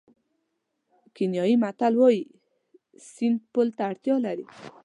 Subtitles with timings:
[1.15, 2.21] کینیايي متل وایي
[3.11, 4.45] سیند پل ته اړتیا لري.